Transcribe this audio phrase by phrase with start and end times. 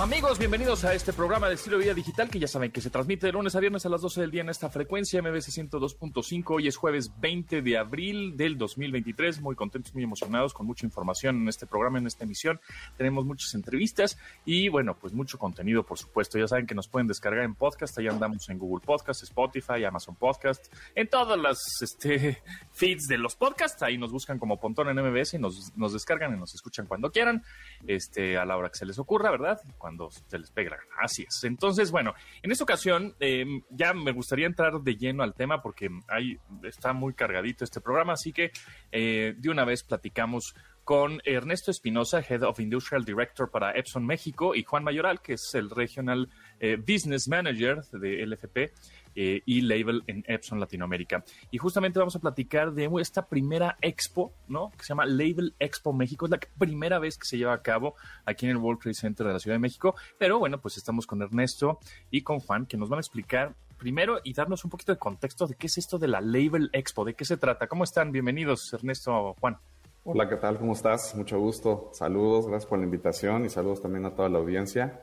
[0.00, 2.88] Amigos, bienvenidos a este programa de estilo de vida digital que ya saben que se
[2.88, 6.54] transmite de lunes a viernes a las 12 del día en esta frecuencia MBC 102.5.
[6.54, 9.42] Hoy es jueves 20 de abril del 2023.
[9.42, 12.62] Muy contentos, muy emocionados con mucha información en este programa, en esta emisión.
[12.96, 16.38] Tenemos muchas entrevistas y bueno, pues mucho contenido, por supuesto.
[16.38, 17.98] Ya saben que nos pueden descargar en podcast.
[17.98, 23.36] Ahí andamos en Google Podcast, Spotify, Amazon Podcast, en todas las este, feeds de los
[23.36, 23.82] podcasts.
[23.82, 27.12] Ahí nos buscan como Pontón en MBS y nos, nos descargan y nos escuchan cuando
[27.12, 27.44] quieran,
[27.86, 29.60] este, a la hora que se les ocurra, ¿verdad?
[29.76, 30.78] cuando se les pega.
[31.00, 31.44] Así es.
[31.44, 35.88] Entonces, bueno, en esta ocasión eh, ya me gustaría entrar de lleno al tema porque
[36.08, 38.52] ahí está muy cargadito este programa, así que
[38.92, 40.54] eh, de una vez platicamos
[40.84, 45.54] con Ernesto Espinosa, Head of Industrial Director para Epson México, y Juan Mayoral, que es
[45.54, 48.72] el Regional eh, Business Manager de LFP
[49.14, 51.24] eh, y Label en Epson Latinoamérica.
[51.50, 54.70] Y justamente vamos a platicar de esta primera expo, ¿no?
[54.76, 56.26] Que se llama Label Expo México.
[56.26, 59.26] Es la primera vez que se lleva a cabo aquí en el World Trade Center
[59.26, 59.94] de la Ciudad de México.
[60.18, 61.78] Pero bueno, pues estamos con Ernesto
[62.10, 65.46] y con Juan, que nos van a explicar primero y darnos un poquito de contexto
[65.46, 67.66] de qué es esto de la Label Expo, de qué se trata.
[67.66, 68.12] ¿Cómo están?
[68.12, 69.58] Bienvenidos, Ernesto, Juan.
[70.04, 70.58] Hola, ¿qué tal?
[70.58, 71.14] ¿Cómo estás?
[71.14, 71.90] Mucho gusto.
[71.92, 75.02] Saludos, gracias por la invitación y saludos también a toda la audiencia.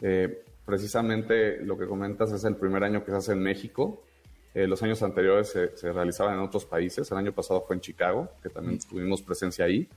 [0.00, 4.02] Eh, precisamente lo que comentas es el primer año que se hace en México.
[4.52, 7.10] Eh, los años anteriores se, realizaban en otros países.
[7.10, 9.88] El año pasado fue en Chicago, que también tuvimos presencia ahí.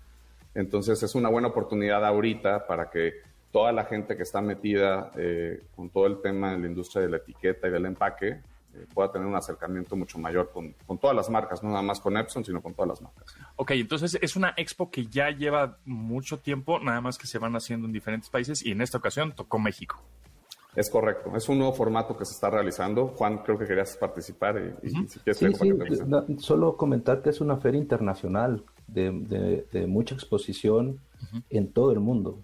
[0.56, 3.16] Entonces es una buena oportunidad ahorita para que
[3.52, 7.10] toda la gente que está metida eh, con todo el tema de la industria de
[7.10, 11.14] la etiqueta y del empaque eh, pueda tener un acercamiento mucho mayor con, con, todas
[11.14, 13.36] las marcas, no nada más con Epson, sino con todas las marcas.
[13.58, 17.58] Ok, entonces es una expo que ya lleva mucho tiempo, nada más que se van
[17.58, 20.02] haciendo en diferentes países y en esta ocasión tocó México.
[20.76, 23.10] Es correcto, es un nuevo formato que se está realizando.
[23.10, 27.58] Juan, creo que querías participar y, si quieres sí, sí, Solo comentar que es una
[27.58, 31.00] feria internacional de, de, mucha exposición
[31.50, 32.40] en todo el mundo.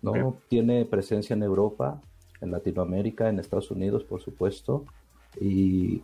[0.00, 0.36] ¿no?
[0.48, 2.00] Tiene presencia en Europa,
[2.40, 4.84] en Latinoamérica, en Estados Unidos, por supuesto,
[5.40, 6.02] y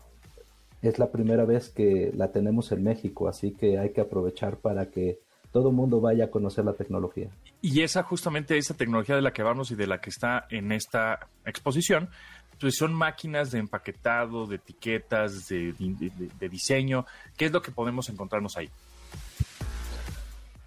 [0.83, 4.87] es la primera vez que la tenemos en México, así que hay que aprovechar para
[4.87, 5.21] que
[5.53, 7.31] todo el mundo vaya a conocer la tecnología.
[7.61, 10.73] Y esa justamente esa tecnología de la que vamos y de la que está en
[10.73, 12.11] esta exposición,
[12.61, 15.73] pues son máquinas de empaquetado, de etiquetas, de,
[16.39, 17.07] de diseño.
[17.37, 18.69] ¿Qué es lo que podemos encontrarnos ahí?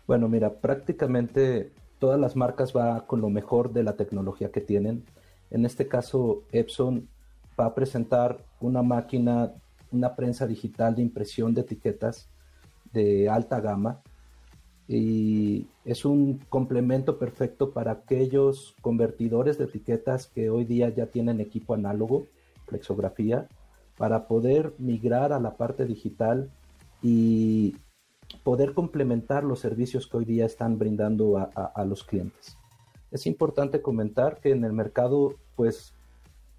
[0.07, 5.03] Bueno, mira, prácticamente todas las marcas va con lo mejor de la tecnología que tienen.
[5.51, 7.07] En este caso, Epson
[7.59, 9.51] va a presentar una máquina,
[9.91, 12.29] una prensa digital de impresión de etiquetas
[12.91, 14.01] de alta gama
[14.93, 21.39] y es un complemento perfecto para aquellos convertidores de etiquetas que hoy día ya tienen
[21.39, 22.27] equipo análogo,
[22.67, 23.47] flexografía,
[23.97, 26.51] para poder migrar a la parte digital
[27.01, 27.77] y
[28.43, 32.57] poder complementar los servicios que hoy día están brindando a, a los clientes.
[33.11, 35.93] Es importante comentar que en el mercado, pues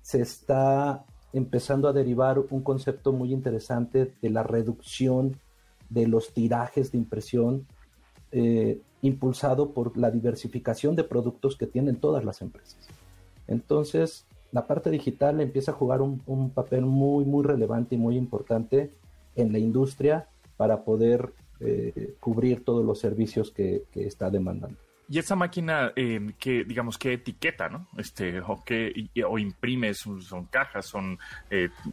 [0.01, 1.05] se está
[1.35, 5.37] empezando a derivar un concepto muy interesante de la reducción
[5.91, 7.67] de los tirajes de impresión,
[8.33, 12.77] eh, impulsado por la diversificación de productos que tienen todas las empresas.
[13.49, 18.91] Entonces, la parte digital empieza a jugar un, papel muy, muy relevante y muy importante
[19.37, 20.27] en la industria
[20.57, 24.77] para poder eh, cubrir todos los servicios que está demandando.
[25.13, 27.87] Y esa máquina, eh, que digamos, que etiqueta, ¿no?
[27.99, 31.19] Este, o que o imprime, son, cajas, son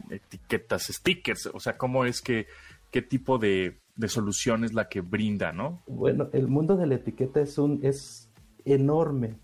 [0.08, 2.46] etiquetas, stickers, o sea, ¿cómo es que,
[2.90, 3.76] qué tipo de,
[4.08, 5.82] solución es la que brinda, no?
[5.86, 8.30] Bueno, el mundo de la etiqueta es un, es
[8.64, 9.36] enorme.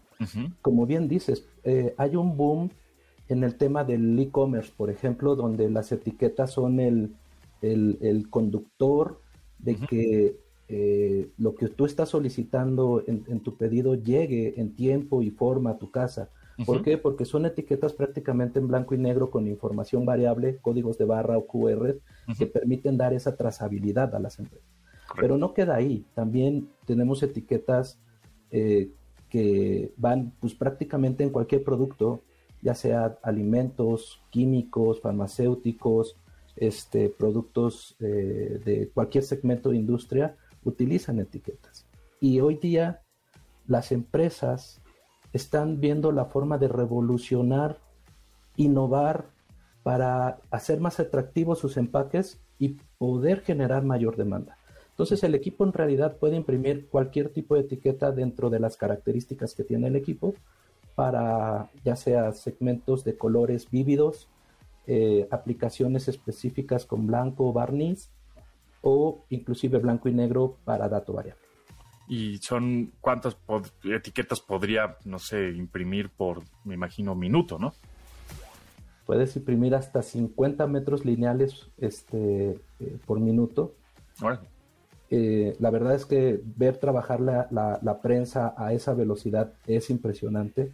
[0.62, 2.71] Como bien dices, eh, hay un boom
[3.28, 7.15] en el tema del e-commerce, por ejemplo, donde las etiquetas son el,
[7.61, 9.21] el, conductor
[9.59, 10.37] de que
[10.69, 15.78] eh, lo que tú estás solicitando en, tu pedido llegue en tiempo y forma a
[15.78, 16.31] tu casa.
[16.65, 16.97] ¿Por qué?
[16.97, 21.47] Porque son etiquetas prácticamente en blanco y negro con información variable, códigos de barra o
[21.47, 21.97] QR,
[22.39, 24.66] que permiten dar esa trazabilidad a las empresas.
[25.21, 26.04] Pero no queda ahí.
[26.15, 27.98] También tenemos etiquetas
[28.51, 28.91] eh,
[29.28, 32.22] que van pues, prácticamente en cualquier producto,
[32.63, 36.16] ya sea alimentos, químicos, farmacéuticos,
[36.57, 41.86] este, productos eh, de cualquier segmento de industria, utilizan etiquetas.
[42.19, 43.03] Y hoy día
[43.66, 44.80] las empresas
[45.36, 47.78] están viendo la forma de revolucionar,
[48.56, 49.27] innovar
[49.83, 54.59] para hacer más atractivos sus empaques y poder generar mayor demanda.
[54.91, 59.54] Entonces el equipo en realidad puede imprimir cualquier tipo de etiqueta dentro de las características
[59.54, 60.34] que tiene el equipo
[60.94, 64.28] para ya sea segmentos de colores vívidos,
[64.86, 68.09] eh, aplicaciones específicas con blanco o barniz
[68.80, 71.46] o inclusive blanco y negro para dato variable.
[72.08, 73.36] ¿Y son cuántas
[73.82, 77.74] etiquetas podría, no sé, imprimir por, me imagino, minuto, no?
[79.06, 83.74] Puedes imprimir hasta 50 metros lineales este, eh, por minuto.
[85.10, 90.72] Eh, la verdad es que ver trabajar la, la, prensa a esa velocidad es impresionante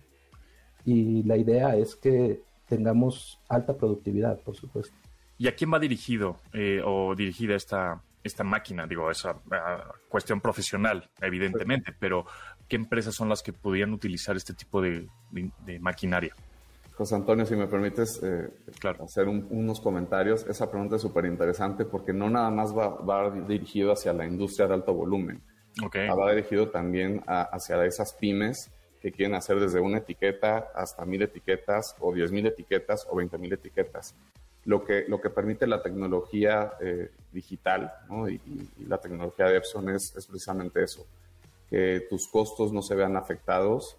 [0.87, 4.96] y la idea es que tengamos alta productividad, por supuesto.
[5.37, 8.87] ¿Y a quién va dirigido eh, o dirigida esta, esta máquina?
[8.87, 9.37] Digo, esa
[10.09, 12.27] cuestión profesional, evidentemente, pero
[12.69, 15.09] ¿qué empresas son las que podrían utilizar este tipo de,
[15.81, 16.35] maquinaria?
[16.95, 18.51] José Antonio, si me permites eh,
[19.03, 23.93] hacer unos comentarios, esa pregunta es súper interesante porque no nada más va, va, dirigido
[23.93, 25.43] hacia la industria de alto volumen,
[25.85, 26.09] okay.
[26.09, 28.71] va dirigido también hacia esas pymes
[29.01, 33.37] que quieren hacer desde una etiqueta hasta mil etiquetas o diez mil etiquetas o veinte
[33.37, 34.15] mil etiquetas.
[34.64, 37.93] Lo que, lo que permite la tecnología eh, digital
[38.31, 41.05] y, la tecnología de Epson es, precisamente eso,
[41.69, 43.97] que tus costos no se vean afectados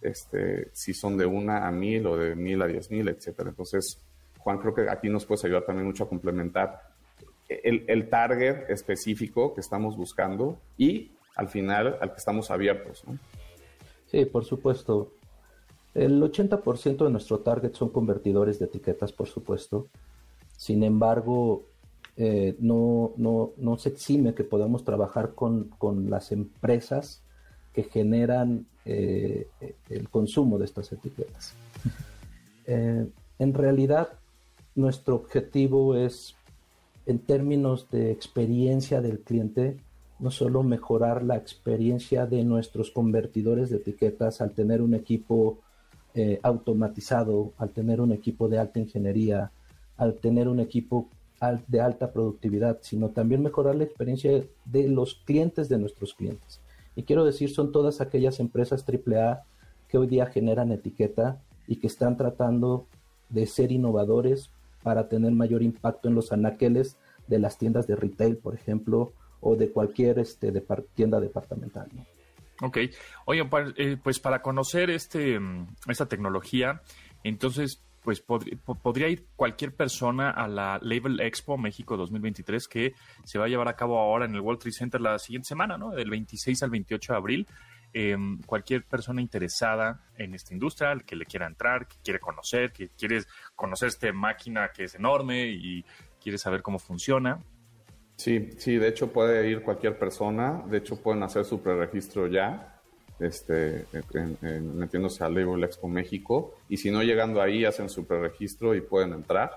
[0.00, 3.50] este, si son de una a mil o de mil a diez mil, etcétera.
[3.50, 4.00] Entonces,
[4.38, 6.92] Juan, creo que aquí nos puedes ayudar también mucho a complementar
[7.48, 13.02] el, el target específico que estamos buscando y al final al que estamos abiertos.
[13.06, 13.18] ¿no?
[14.06, 15.12] Sí, por supuesto.
[15.98, 19.88] El 80% de nuestro target son convertidores de etiquetas, por supuesto.
[20.56, 21.64] Sin embargo,
[22.16, 25.70] eh, no, no, no, se exime que podamos trabajar con,
[26.08, 27.20] las empresas
[27.72, 29.48] que generan eh,
[29.90, 31.54] el consumo de estas etiquetas.
[32.70, 33.08] Eh,
[33.38, 34.10] en realidad,
[34.74, 36.34] nuestro objetivo es,
[37.06, 39.78] en términos de experiencia del cliente,
[40.18, 45.60] no solo mejorar la experiencia de nuestros convertidores de etiquetas al tener un equipo
[46.18, 49.52] eh, automatizado, al tener un equipo de alta ingeniería,
[49.96, 51.08] al tener un equipo
[51.68, 56.60] de alta productividad, sino también mejorar la experiencia de los clientes de nuestros clientes.
[56.96, 59.44] Y quiero decir, son todas aquellas empresas AAA
[59.86, 62.86] que hoy día generan etiqueta y que están tratando
[63.28, 64.50] de ser innovadores
[64.82, 66.96] para tener mayor impacto en los anaqueles
[67.28, 70.50] de las tiendas de retail, por ejemplo, o de cualquier este,
[70.96, 71.88] tienda departamental.
[72.60, 72.78] Ok.
[73.26, 76.82] Oye, eh, pues para conocer este, mm, esta tecnología,
[77.22, 82.94] entonces, pues podría ir cualquier persona a la Label Expo México 2023 que
[83.24, 85.76] se va a llevar a cabo ahora en el World Trade Center la siguiente semana,
[85.76, 85.90] ¿no?
[85.90, 87.46] Del 26 al 28 de abril.
[87.92, 92.90] Em, cualquier persona interesada en esta industria, que le quiera entrar, que quiere conocer, que
[92.90, 93.22] quiere
[93.56, 95.84] conocer esta máquina que es enorme y
[96.20, 97.42] quiere saber cómo funciona,
[98.18, 102.80] Sí, sí, de hecho puede ir cualquier persona, de hecho pueden hacer su preregistro ya,
[103.20, 103.86] este,
[104.74, 109.12] metiéndose a Label Expo México, y si no llegando ahí hacen su preregistro y pueden
[109.12, 109.52] entrar.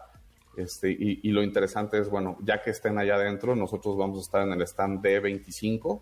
[0.56, 4.48] Este, y, lo interesante es, bueno, ya que estén allá adentro, nosotros vamos a estar
[4.48, 6.02] en el stand D25,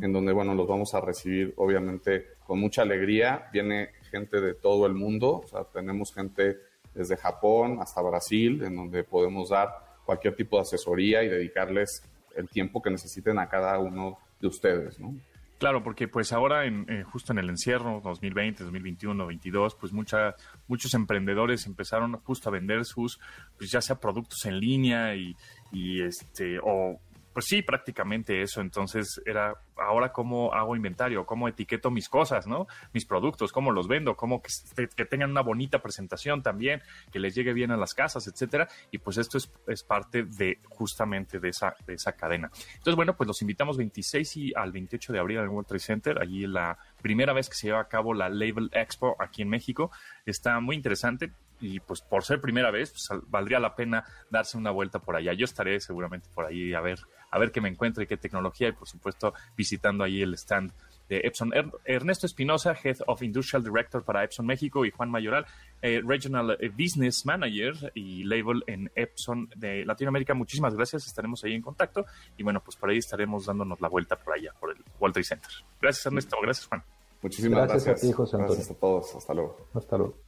[0.00, 3.50] en donde, bueno, los vamos a recibir obviamente con mucha alegría.
[3.52, 6.56] Viene gente de todo el mundo, o sea, tenemos gente
[6.94, 12.02] desde Japón hasta Brasil, en donde podemos dar cualquier tipo de asesoría y dedicarles
[12.34, 15.14] el tiempo que necesiten a cada uno de ustedes, ¿no?
[15.58, 20.34] Claro, porque pues ahora, en, eh, justo en el encierro 2020, 2021, 2022, pues mucha,
[20.66, 23.20] muchos emprendedores empezaron justo a vender sus,
[23.58, 25.36] pues ya sea productos en línea y,
[25.70, 26.98] y este, o
[27.32, 28.60] pues sí, prácticamente eso.
[28.60, 32.66] Entonces era, ahora cómo hago inventario, cómo etiqueto mis cosas, ¿no?
[32.92, 36.82] Mis productos, cómo los vendo, cómo que, tengan una bonita presentación también,
[37.12, 38.68] que les llegue bien a las casas, etcétera.
[38.90, 42.50] Y pues esto es, es, parte de justamente de esa, de esa cadena.
[42.72, 46.18] Entonces, bueno, pues los invitamos 26 y al 28 de abril al World Trade Center,
[46.20, 49.90] allí la primera vez que se lleva a cabo la Label Expo aquí en México.
[50.26, 54.70] Está muy interesante y pues por ser primera vez, pues, valdría la pena darse una
[54.70, 55.32] vuelta por allá.
[55.32, 56.98] Yo estaré seguramente por ahí a ver,
[57.30, 60.72] a ver qué me encuentro y qué tecnología y por supuesto visitando ahí el stand
[61.08, 61.52] de Epson.
[61.84, 65.46] Ernesto Espinosa, Head of Industrial Director para Epson México y Juan Mayoral,
[65.80, 70.34] eh, Regional Business Manager y Label en Epson de Latinoamérica.
[70.34, 72.04] Muchísimas gracias, estaremos ahí en contacto
[72.36, 75.24] y bueno, pues por ahí estaremos dándonos la vuelta por allá, por el World Trade
[75.24, 75.50] Center.
[75.80, 76.82] Gracias Ernesto, gracias Juan.
[77.22, 78.02] Muchísimas gracias.
[78.02, 79.68] Gracias a, gracias a todos, hasta luego.
[79.74, 80.27] Hasta luego.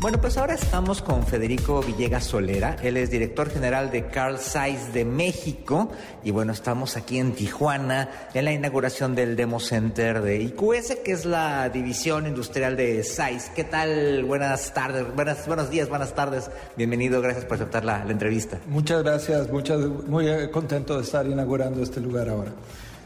[0.00, 2.76] Bueno, pues ahora estamos con Federico Villegas Solera.
[2.84, 5.90] Él es director general de Carl Zeiss de México.
[6.22, 11.10] Y bueno, estamos aquí en Tijuana en la inauguración del Demo Center de IQS, que
[11.10, 13.50] es la división industrial de Zeiss.
[13.56, 14.22] ¿Qué tal?
[14.22, 16.48] Buenas tardes, buenas, buenos días, buenas tardes.
[16.76, 18.60] Bienvenido, gracias por aceptar la, la entrevista.
[18.68, 22.52] Muchas gracias, muchas, muy contento de estar inaugurando este lugar ahora.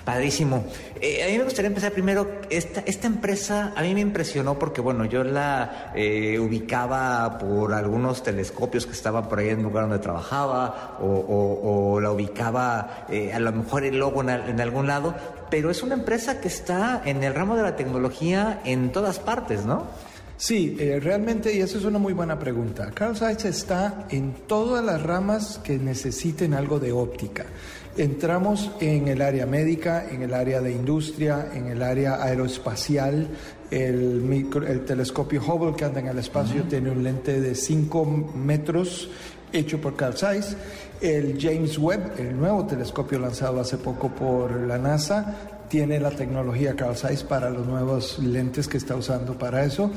[0.04, 0.64] Padrísimo.
[1.00, 4.80] Eh, a mí me gustaría empezar primero, esta, esta empresa a mí me impresionó porque,
[4.80, 9.85] bueno, yo la eh, ubicaba por algunos telescopios que estaban por ahí en el lugar
[9.85, 15.14] donde trabajaba o, la ubicaba eh, a lo mejor el logo en, algún lado,
[15.50, 19.64] pero es una empresa que está en el ramo de la tecnología en todas partes,
[19.64, 19.87] ¿no?
[20.37, 22.90] Sí, realmente, y eso es una muy buena pregunta.
[22.92, 27.44] Carl Zeiss está en todas las ramas que necesiten algo de óptica.
[27.96, 33.28] Entramos en el área médica, en el área de industria, en el área aeroespacial.
[33.70, 39.11] El, el telescopio Hubble que anda en el espacio tiene un lente de 5 metros
[39.52, 40.56] hecho por Carl Zeiss.
[41.02, 45.37] El James Webb, el nuevo telescopio lanzado hace poco por la NASA,
[45.68, 49.90] tiene la tecnología Carl Zeiss para los nuevos lentes que está usando para eso.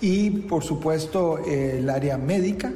[0.00, 2.72] Y por supuesto el área médica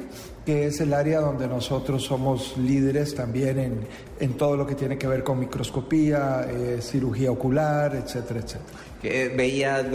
[0.47, 3.87] que es el área donde nosotros somos líderes también en,
[4.17, 8.79] en todo lo que tiene que ver con microscopía, eh, cirugía ocular, etcétera, etcétera.
[9.01, 9.85] Que veía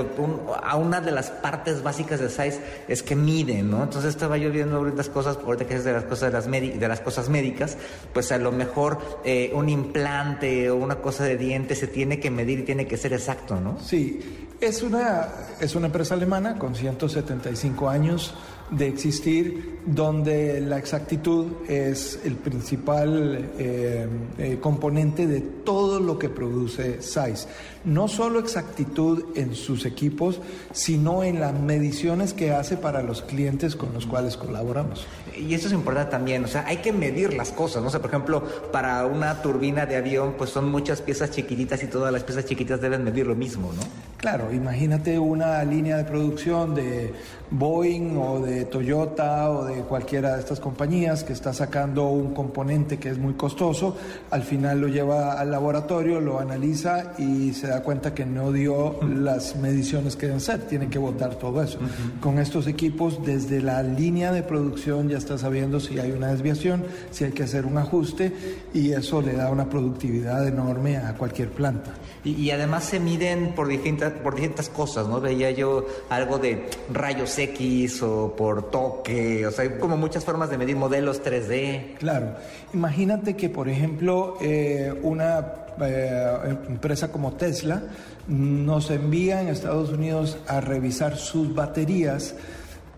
[0.63, 3.83] a una de las partes básicas de SAIS es que miden, ¿no?
[3.83, 6.87] Entonces estaba yo viendo ahorita cosas, ahorita que es de las cosas de las, de
[6.87, 7.79] las cosas médicas,
[8.13, 12.31] pues a lo mejor eh, un implante o una cosa de diente se tiene que
[12.31, 13.81] medir y tiene que ser exacto, ¿no?
[13.81, 14.21] Sí,
[14.61, 15.29] es una,
[15.61, 18.35] es una empresa alemana con 175 años
[18.73, 24.07] de existir, donde la exactitud es el principal eh,
[24.39, 27.49] eh, componente de todo lo que produce SAIS.
[27.85, 30.41] No solo exactitud en sus equipos,
[30.73, 35.07] sino en las mediciones que hace para los clientes con los cuales colaboramos.
[35.37, 37.89] Y eso es importante también, o sea, hay que medir las cosas, ¿no?
[37.89, 41.89] O sea, por ejemplo, para una turbina de avión, pues son muchas piezas chiquititas y
[41.89, 43.83] todas las piezas chiquitas deben medir lo mismo, ¿no?
[44.19, 47.13] Claro, imagínate una línea de producción de
[47.53, 52.99] Boeing o de Toyota o de cualquiera de estas compañías que está sacando un componente
[52.99, 53.97] que es muy costoso,
[54.31, 58.99] al final lo lleva al laboratorio, lo analiza y se da cuenta que no dio
[59.03, 61.79] las mediciones que deben ser, tiene que votar todo eso.
[62.21, 66.85] Con estos equipos, desde la línea de producción ya está sabiendo si hay una desviación,
[67.11, 68.33] si hay que hacer un ajuste
[68.73, 71.93] y eso le da una productividad enorme a cualquier planta.
[72.25, 75.21] Y, además se miden por distintas, por distintas cosas, ¿no?
[75.21, 80.51] Veía yo algo de rayos X o por toque, o sea, hay como muchas formas
[80.51, 81.99] de medir modelos 3D.
[81.99, 82.35] Claro,
[82.75, 85.45] imagínate que, por ejemplo, eh, una
[85.81, 87.83] eh, empresa como Tesla
[88.29, 92.35] nos envía en Estados Unidos a revisar sus baterías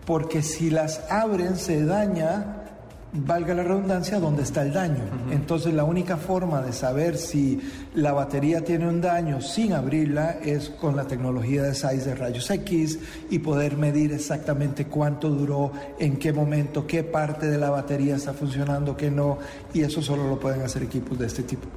[0.05, 2.64] porque si las abren se daña
[3.15, 5.03] valga la redundancia, dónde está el daño.
[5.31, 7.61] Entonces la única forma de saber si
[7.93, 12.49] la batería tiene un daño sin abrirla es con la tecnología de SAIS de rayos
[12.49, 18.15] X y poder medir exactamente cuánto duró, en qué momento, qué parte de la batería
[18.15, 19.37] está funcionando, qué no,
[19.73, 21.67] y eso solo lo pueden hacer equipos de este tipo.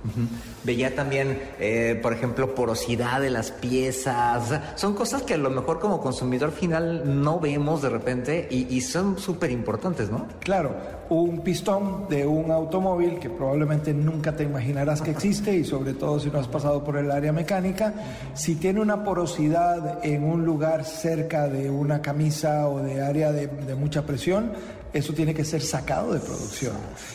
[0.64, 5.78] Veía también, eh, por ejemplo, porosidad de las piezas, son cosas que a lo mejor
[5.78, 10.26] como consumidor final no vemos de repente y, y son súper importantes, ¿no?
[10.40, 15.94] Claro, un pistón de un automóvil que probablemente nunca te imaginarás que existe y sobre
[15.94, 17.94] todo si no has pasado por el área mecánica,
[18.34, 23.48] si tiene una porosidad en un lugar cerca de una camisa o de área de,
[23.74, 24.52] mucha presión,
[24.92, 26.74] eso tiene que ser sacado de producción.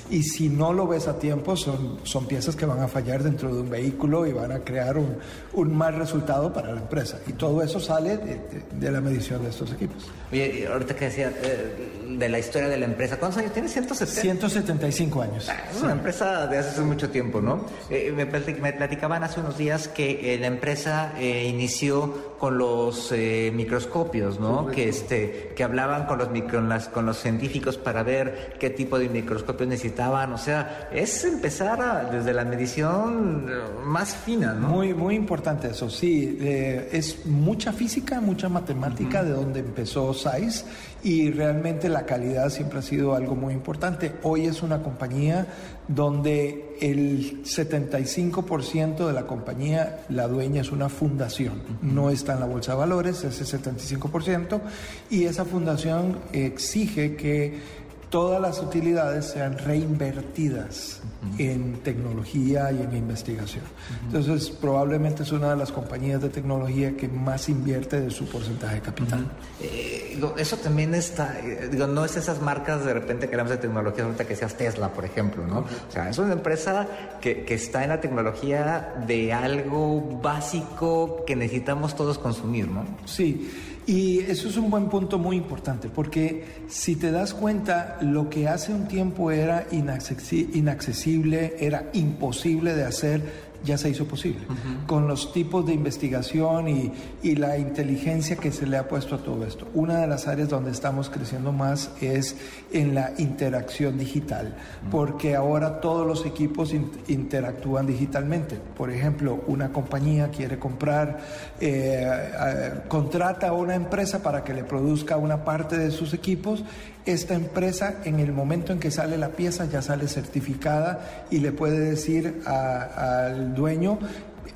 [0.10, 3.54] Y si no lo ves a tiempo, son, son piezas que van a fallar dentro
[3.54, 5.18] de un vehículo y van a crear un,
[5.54, 7.20] un mal resultado para la empresa.
[7.28, 10.06] Y todo eso sale de, la medición de estos equipos.
[10.32, 13.68] Oye, ahorita que decía eh, de la historia de la empresa, ¿cuántos años tiene?
[13.68, 15.50] 175 años.
[15.50, 17.66] Ah, es una empresa de hace mucho tiempo, ¿no?
[17.90, 23.14] Eh, me, platicaban hace unos días que eh, la empresa inició con los
[23.54, 24.68] microscopios, ¿no?
[24.68, 29.00] Que, este, que hablaban con los, con, las, con los científicos para ver qué tipo
[29.00, 30.34] de microscopios necesitaban.
[30.34, 34.68] O sea, es empezar desde la medición eh, más fina, ¿no?
[34.68, 36.38] Muy, muy importante eso, sí.
[36.42, 40.66] Eh, es mucha física, mucha matemática de donde empezó SAIS
[41.04, 44.14] y realmente la calidad siempre ha sido algo muy importante.
[44.24, 45.48] Hoy es una compañía
[45.88, 52.46] donde el 75% de la compañía, la dueña es una fundación, no está en la
[52.46, 54.62] bolsa de valores, ese 75%,
[55.10, 57.83] y esa fundación exige que
[58.14, 61.02] todas las utilidades sean reinvertidas
[61.40, 63.64] en tecnología y en investigación.
[64.06, 68.76] Entonces, probablemente es una de las compañías de tecnología que más invierte de su porcentaje
[68.76, 69.26] de capital.
[69.60, 73.58] Eh, eso también está, eh, digo, no es esas marcas de repente que hablamos de
[73.58, 75.62] tecnología, ahorita que seas Tesla, por ejemplo, ¿no?
[75.62, 76.88] O sea, es una empresa
[77.20, 82.86] que, que está en la tecnología de algo básico que necesitamos todos consumir, ¿no?
[83.06, 83.50] Sí.
[83.86, 88.48] Y eso es un buen punto muy importante, porque si te das cuenta, lo que
[88.48, 94.42] hace un tiempo era inaccesible, era imposible de hacer, ya se hizo posible,
[94.88, 96.92] con los tipos de investigación y,
[97.22, 99.68] y, la inteligencia que se le ha puesto a todo esto.
[99.74, 102.36] Una de las áreas donde estamos creciendo más es
[102.72, 104.56] en la interacción digital,
[104.92, 106.74] porque ahora todos los equipos
[107.08, 108.60] interactúan digitalmente.
[108.78, 111.20] Por ejemplo, una compañía quiere comprar,
[111.60, 116.64] eh, contrata a una empresa para que le produzca una parte de sus equipos
[117.06, 121.52] esta empresa en el momento en que sale la pieza ya sale certificada y le
[121.52, 124.00] puede decir al dueño,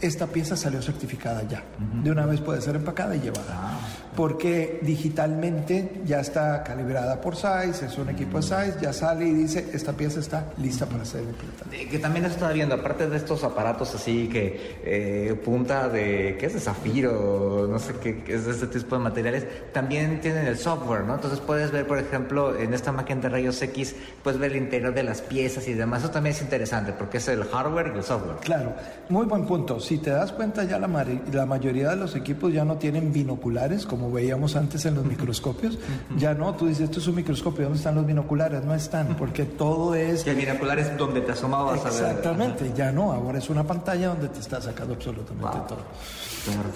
[0.01, 1.63] esta pieza salió certificada ya.
[2.03, 3.45] De una vez puede ser empacada y llevada.
[3.49, 9.27] Ah porque digitalmente ya está calibrada por size, es un equipo de size, ya sale
[9.27, 11.69] y dice, esta pieza está lista para ser implementada.
[11.69, 16.55] Que también estaba viendo, aparte de estos aparatos así que eh, punta de, ¿qué es
[16.55, 17.67] de zafiro?
[17.69, 21.13] No sé qué, es de este tipo de materiales, también tienen el software, ¿no?
[21.13, 24.95] Entonces puedes ver, por ejemplo, en esta máquina de rayos X, puedes ver el interior
[24.95, 26.01] de las piezas y demás.
[26.01, 28.37] Eso también es interesante porque es el hardware y el software.
[28.37, 28.73] Claro,
[29.09, 29.79] muy buen punto.
[29.79, 33.85] Si te das cuenta, ya la, la mayoría de los equipos ya no tienen binoculares
[33.85, 35.77] como veíamos antes en los microscopios.
[36.17, 38.63] Ya no, tú dices, esto es un microscopio, ¿dónde están los binoculares?
[38.63, 40.25] No están, porque todo es...
[40.25, 44.39] el binocular es donde te asomabas Exactamente, ya no, ahora es una pantalla donde te
[44.39, 45.79] está sacando absolutamente todo.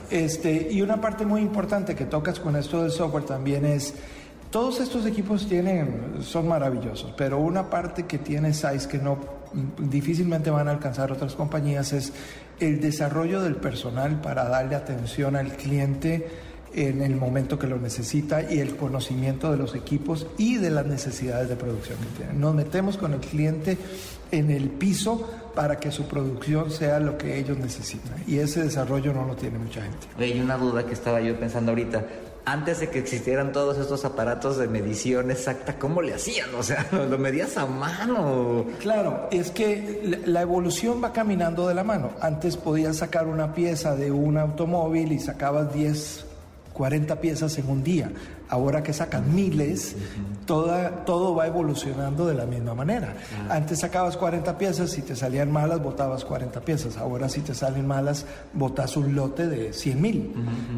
[0.09, 3.93] Este, y una parte muy importante que tocas con esto del software también es...
[4.49, 9.17] Todos estos equipos tienen, son maravillosos, pero una parte que tiene SAIS que no
[9.77, 12.13] difícilmente van a alcanzar otras compañías es
[12.59, 16.29] el desarrollo del personal para darle atención al cliente
[16.73, 20.85] en el momento que lo necesita y el conocimiento de los equipos y de las
[20.85, 22.39] necesidades de producción que tienen.
[22.39, 23.77] Nos metemos con el cliente
[24.31, 29.13] en el piso para que su producción sea lo que ellos necesitan y ese desarrollo
[29.13, 30.07] no lo tiene mucha gente.
[30.17, 32.05] Hay una duda que estaba yo pensando ahorita.
[32.43, 36.49] Antes de que existieran todos estos aparatos de medición exacta, ¿cómo le hacían?
[36.55, 38.65] O sea, ¿lo medías a mano?
[38.79, 42.13] Claro, es que la evolución va caminando de la mano.
[42.19, 46.30] Antes podías sacar una pieza de un automóvil y sacabas 10
[46.73, 48.11] 40 piezas en un día.
[48.49, 49.95] Ahora que sacan miles,
[50.45, 53.15] toda, todo va evolucionando de la misma manera.
[53.49, 56.97] Antes sacabas 40 piezas, si te salían malas, botabas 40 piezas.
[56.97, 60.33] Ahora si te salen malas, botas un lote de 100 mil.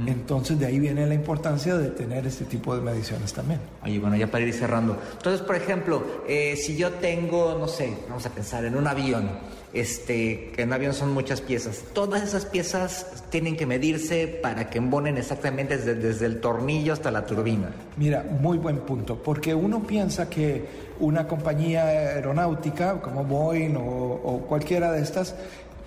[0.06, 3.60] Entonces de ahí viene la importancia de tener este tipo de mediciones también.
[3.84, 4.98] Oye, bueno, ya para ir cerrando.
[5.14, 9.30] Entonces, por ejemplo, eh, si yo tengo, no sé, vamos a pensar en un avión
[9.74, 11.84] este, en avión son muchas piezas.
[11.94, 17.26] Todas esas piezas tienen que medirse para que embonen exactamente desde, el tornillo hasta la
[17.26, 17.72] turbina.
[17.98, 20.66] Mira, muy buen punto, porque uno piensa que
[21.00, 25.36] una compañía aeronáutica como Boeing o cualquiera de estas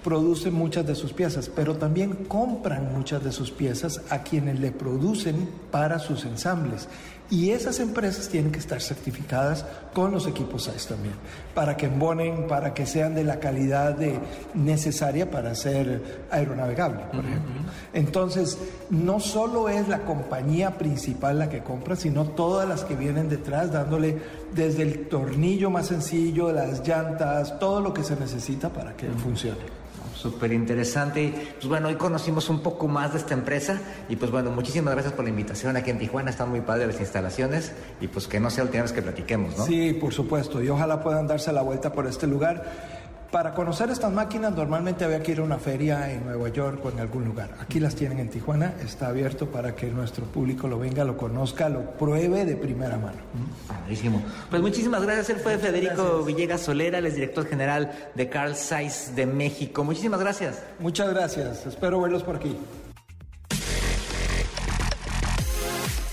[0.06, 4.70] produce muchas de sus piezas, pero también compran muchas de sus piezas a quienes le
[4.70, 6.86] producen para sus ensambles.
[7.28, 11.14] Y esas empresas tienen que estar certificadas con los equipos SAIS también,
[11.54, 14.18] para que embonen, para que sean de la calidad de,
[14.54, 17.52] necesaria para ser aeronavegable, por ejemplo.
[17.92, 18.58] Entonces,
[18.90, 23.72] no solo es la compañía principal la que compra, sino todas las que vienen detrás,
[23.72, 24.18] dándole
[24.54, 29.86] desde el tornillo más sencillo, las llantas, todo lo que se necesita para que funcione
[30.30, 31.32] súper interesante.
[31.54, 35.14] Pues bueno, hoy conocimos un poco más de esta empresa y pues bueno, muchísimas gracias
[35.14, 36.30] por la invitación aquí en Tijuana.
[36.30, 39.64] Están muy padres las instalaciones y pues que no sea la última que platiquemos, ¿no?
[39.64, 40.62] Sí, por supuesto.
[40.62, 43.05] Y ojalá puedan darse la vuelta por este lugar.
[43.30, 46.90] Para conocer estas máquinas normalmente había que ir a una feria en Nueva York o
[46.90, 47.50] en algún lugar.
[47.60, 51.68] Aquí las tienen en Tijuana, está abierto para que nuestro público lo venga, lo conozca,
[51.68, 53.18] lo pruebe de primera mano.
[53.66, 54.22] Padrísimo.
[54.48, 55.30] Pues muchísimas gracias.
[55.30, 59.84] Él fue Federico Villegas Solera, el director general de Carl Zeiss de México.
[59.84, 60.62] Muchísimas gracias.
[60.78, 61.66] Muchas gracias.
[61.66, 62.56] Espero verlos por aquí.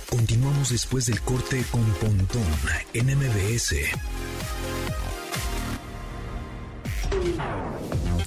[0.10, 2.44] Continuamos después del corte con Pontón
[2.94, 3.76] en MBS.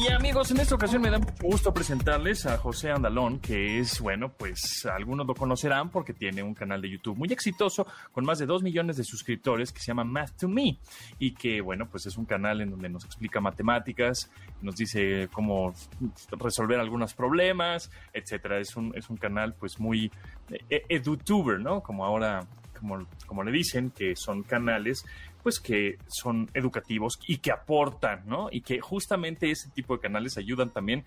[0.00, 4.32] Y amigos, en esta ocasión me da gusto presentarles a José Andalón, que es, bueno,
[4.32, 8.46] pues algunos lo conocerán porque tiene un canal de YouTube muy exitoso con más de
[8.46, 10.78] 2 millones de suscriptores que se llama Math to Me
[11.18, 14.30] y que, bueno, pues es un canal en donde nos explica matemáticas,
[14.62, 15.74] nos dice cómo
[16.30, 18.60] resolver algunos problemas, etcétera.
[18.60, 20.12] Es un, es un canal pues muy
[20.70, 21.82] eh, edutuber, ¿no?
[21.82, 22.46] Como ahora
[22.78, 25.04] como, como, le dicen, que son canales
[25.48, 28.50] pues que son educativos y que aportan, ¿no?
[28.52, 31.06] Y que justamente ese tipo de canales ayudan también,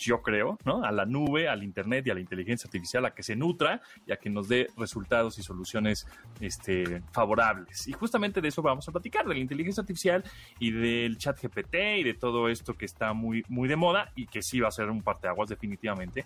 [0.00, 0.82] yo creo, ¿no?
[0.82, 4.12] A la nube, al Internet y a la inteligencia artificial a que se nutra y
[4.12, 6.06] a que nos dé resultados y soluciones
[6.40, 7.86] este, favorables.
[7.86, 10.24] Y justamente de eso vamos a platicar, de la inteligencia artificial
[10.58, 14.28] y del chat GPT y de todo esto que está muy, muy de moda y
[14.28, 16.24] que sí va a ser un parteaguas definitivamente.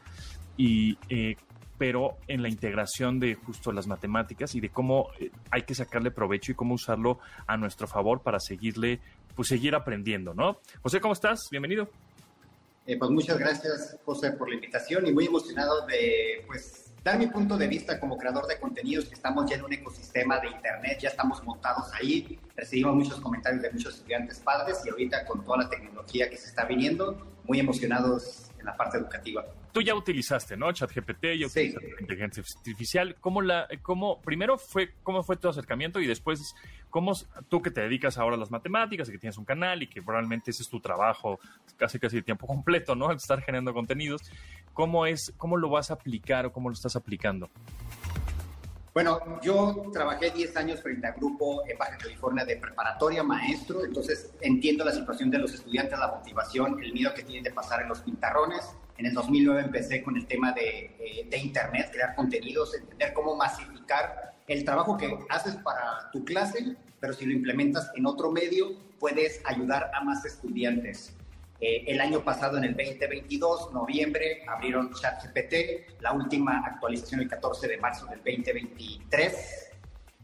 [0.56, 1.34] Y eh,
[1.78, 6.10] pero en la integración de justo las matemáticas y de cómo eh, hay que sacarle
[6.10, 9.00] provecho y cómo usarlo a nuestro favor para seguirle,
[9.34, 10.58] pues seguir aprendiendo, ¿no?
[10.82, 11.48] José, ¿cómo estás?
[11.50, 11.88] Bienvenido.
[12.84, 17.28] Eh, pues muchas gracias, José, por la invitación y muy emocionado de, pues, dar mi
[17.28, 20.98] punto de vista como creador de contenidos, que estamos ya en un ecosistema de Internet,
[21.00, 25.58] ya estamos montados ahí, recibimos muchos comentarios de muchos estudiantes padres y ahorita con toda
[25.58, 29.44] la tecnología que se está viniendo, muy emocionados en la parte educativa
[29.78, 30.72] tú ya utilizaste, ¿no?
[30.72, 33.16] ChatGPT, ya utilizaste inteligencia artificial.
[33.20, 36.54] ¿Cómo la, cómo, primero fue, cómo fue tu acercamiento y después,
[36.90, 37.12] cómo
[37.48, 40.02] tú que te dedicas ahora a las matemáticas y que tienes un canal y que
[40.02, 41.38] probablemente ese es tu trabajo
[41.76, 43.12] casi casi de tiempo completo, ¿no?
[43.12, 44.22] estar generando contenidos,
[44.74, 47.48] ¿cómo es, cómo lo vas a aplicar o cómo lo estás aplicando?
[48.92, 54.32] Bueno, yo trabajé 10 años frente a grupo en Baja California de preparatoria, maestro, entonces
[54.40, 57.88] entiendo la situación de los estudiantes, la motivación, el miedo que tienen de pasar en
[57.90, 58.74] los pintarrones.
[58.98, 63.36] En el 2009 empecé con el tema de, eh, de Internet, crear contenidos, entender cómo
[63.36, 68.76] masificar el trabajo que haces para tu clase, pero si lo implementas en otro medio,
[68.98, 71.14] puedes ayudar a más estudiantes.
[71.60, 77.68] Eh, el año pasado, en el 2022, noviembre, abrieron ChatGPT, la última actualización el 14
[77.68, 79.70] de marzo del 2023.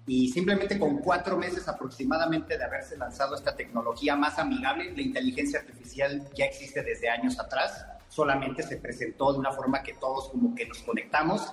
[0.07, 5.61] Y simplemente con cuatro meses aproximadamente de haberse lanzado esta tecnología más amigable, la inteligencia
[5.61, 10.55] artificial ya existe desde años atrás, solamente se presentó de una forma que todos como
[10.55, 11.53] que nos conectamos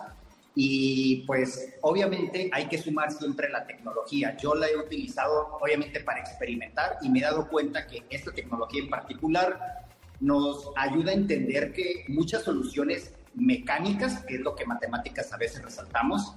[0.54, 4.38] y pues obviamente hay que sumar siempre la tecnología.
[4.38, 8.84] Yo la he utilizado obviamente para experimentar y me he dado cuenta que esta tecnología
[8.84, 9.88] en particular
[10.19, 15.63] nos ayuda a entender que muchas soluciones mecánicas, que es lo que matemáticas a veces
[15.63, 16.36] resaltamos,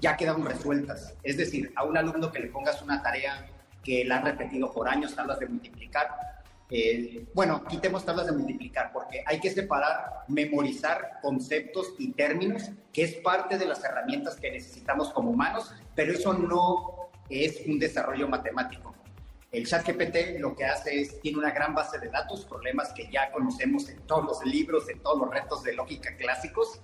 [0.00, 1.14] ya quedan resueltas.
[1.24, 3.46] Es decir, a un alumno que le pongas una tarea
[3.82, 6.08] que la ha repetido por años, tablas de multiplicar,
[6.76, 13.04] eh, bueno, quitemos tablas de multiplicar porque hay que separar, memorizar conceptos y términos, que
[13.04, 18.26] es parte de las herramientas que necesitamos como humanos, pero eso no es un desarrollo
[18.26, 18.92] matemático.
[19.52, 23.08] El chat GPT lo que hace es, tiene una gran base de datos, problemas que
[23.08, 26.80] ya conocemos en todos los libros, en todos los retos de lógica clásicos,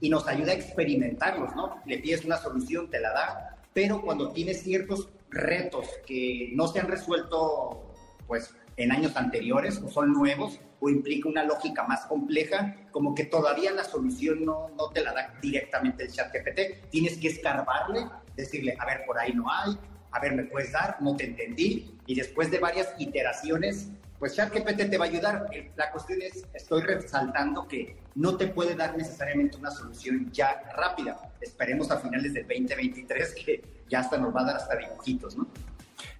[0.00, 1.82] y nos ayuda a experimentarlos, ¿no?
[1.84, 6.80] Le pides una solución, te la da, pero cuando tienes ciertos retos que no se
[6.80, 7.92] han resuelto,
[8.26, 13.24] pues en años anteriores o son nuevos o implica una lógica más compleja, como que
[13.24, 16.90] todavía la solución no, no te la da directamente el chat GPT.
[16.90, 18.06] Tienes que escarbarle,
[18.36, 19.78] decirle, a ver, por ahí no hay,
[20.10, 21.98] a ver, me puedes dar, no te entendí.
[22.06, 25.50] Y después de varias iteraciones, pues ChatGPT te va a ayudar.
[25.76, 31.32] La cuestión es, estoy resaltando que no te puede dar necesariamente una solución ya rápida.
[31.40, 35.46] Esperemos a finales del 2023 que ya hasta nos va a dar hasta dibujitos, ¿no?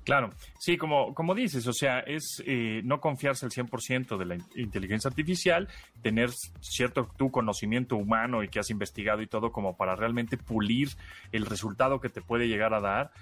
[0.05, 4.37] Claro, sí, como, como dices, o sea, es eh, no confiarse al 100% de la
[4.55, 5.69] inteligencia artificial,
[6.03, 10.90] tener cierto tu conocimiento humano y que has investigado y todo como para realmente pulir
[11.33, 13.12] el resultado que te puede llegar a dar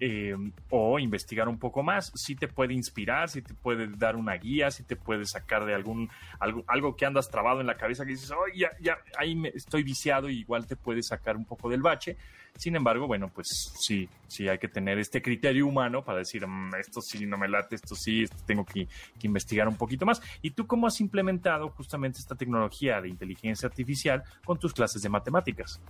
[0.00, 0.36] eh,
[0.70, 2.12] o investigar un poco más.
[2.14, 5.74] Sí te puede inspirar, sí te puede dar una guía, sí te puede sacar de
[5.74, 9.34] algún algo, algo que andas trabado en la cabeza que dices, oh, ya, ya, ahí
[9.34, 12.16] me, estoy viciado y igual te puede sacar un poco del bache.
[12.58, 13.46] Sin embargo, bueno, pues
[13.78, 17.46] sí, sí hay que tener este criterio humano para decir, mm, esto sí no me
[17.46, 18.88] late, esto sí, tengo que,
[19.22, 20.20] investigar un poquito más.
[20.42, 25.08] ¿Y tú cómo has implementado justamente esta tecnología de inteligencia artificial con tus clases de
[25.08, 25.80] matemáticas?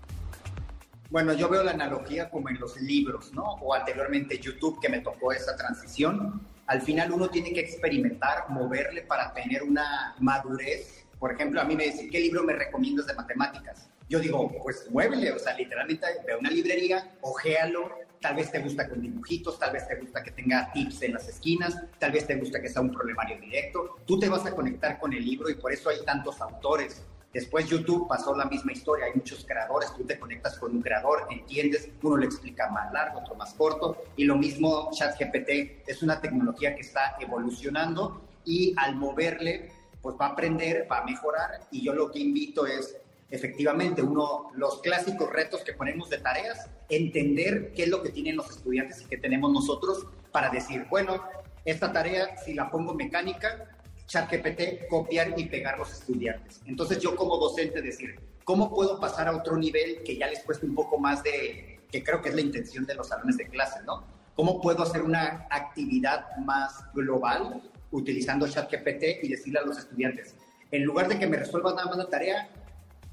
[1.09, 3.45] Bueno, yo veo la analogía como en los libros, ¿no?
[3.45, 6.43] O anteriormente YouTube, que me tocó esa transición.
[6.67, 11.07] Al final uno tiene que experimentar, moverle para tener una madurez.
[11.19, 13.89] Por ejemplo, a mí me dicen, ¿qué libro me recomiendas de matemáticas?
[14.09, 17.91] Yo digo, pues muévele, o sea, literalmente ve a una librería, ojéalo,
[18.21, 21.29] tal vez te gusta con dibujitos, tal vez te gusta que tenga tips en las
[21.29, 23.99] esquinas, tal vez te gusta que sea un problemario directo.
[24.07, 27.03] Tú te vas a conectar con el libro y por eso hay tantos autores.
[27.35, 31.27] Después YouTube pasó la misma historia, hay muchos creadores, tú te conectas con un creador,
[31.31, 36.19] entiendes, uno le explica más largo, otro más corto, y lo mismo ChatGPT es una
[36.23, 41.85] tecnología que está evolucionando y al moverle pues va a aprender, va a mejorar y
[41.85, 42.97] yo lo que invito es
[43.31, 48.37] efectivamente uno, los clásicos retos que ponemos de tareas, entender qué es lo que tienen
[48.37, 51.23] los estudiantes y qué tenemos nosotros para decir, bueno,
[51.65, 53.67] esta tarea si la pongo mecánica,
[54.07, 56.63] ChatGPT, copiar y pegar los estudiantes.
[56.67, 60.65] Entonces yo como docente decir, ¿cómo puedo pasar a otro nivel que ya les cueste
[60.65, 63.81] un poco más de, que creo que es la intención de los salones de clase,
[63.85, 64.05] ¿no?
[64.35, 67.61] ¿Cómo puedo hacer una actividad más global
[67.91, 70.35] utilizando ChatGPT y decirle a los estudiantes,
[70.71, 72.49] en lugar de que me resuelvan nada más la tarea,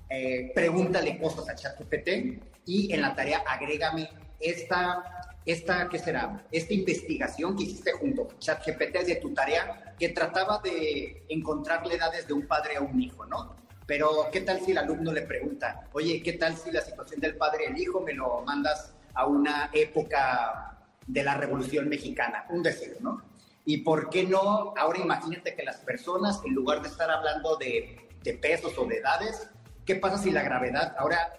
[0.10, 6.44] eh, pregúntale cosas a ChatGPT y en la tarea agrégame esta esta, ¿qué será?
[6.52, 12.28] Esta investigación que hiciste junto con ChatGPT de tu tarea que trataba de encontrarle edades
[12.28, 13.56] de un padre a un hijo, ¿no?
[13.86, 17.38] Pero, ¿qué tal si el alumno le pregunta, oye, ¿qué tal si la situación del
[17.38, 22.48] padre y el hijo me lo mandas a una época de la Revolución Mexicana?
[22.50, 23.22] Un decir, ¿no?
[23.66, 24.74] ¿Y por qué no?
[24.76, 28.98] Ahora imagínate que las personas, en lugar de estar hablando de, de pesos o de
[28.98, 29.50] edades,
[29.86, 31.34] ¿qué pasa si la gravedad ahora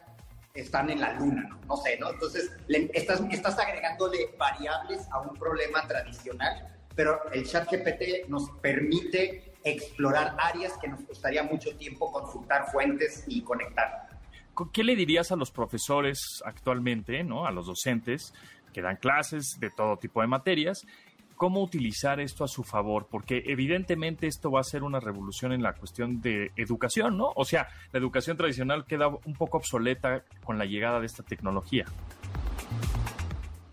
[0.55, 1.59] están en la luna, ¿no?
[1.67, 2.11] No sé, ¿no?
[2.11, 9.53] Entonces, estás, estás agregándole variables a un problema tradicional, pero el chat GPT nos permite
[9.65, 14.09] explorar áreas que nos costaría mucho tiempo consultar fuentes y conectar.
[14.73, 17.47] ¿Qué le dirías a los profesores actualmente, ¿no?
[17.47, 18.33] a los docentes
[18.73, 20.87] que dan clases de todo tipo de materias
[21.37, 25.63] cómo utilizar esto a su favor, porque evidentemente esto va a ser una revolución en
[25.63, 27.33] la cuestión de educación, ¿no?
[27.37, 31.85] O sea, la educación tradicional queda un poco obsoleta con la llegada de esta tecnología.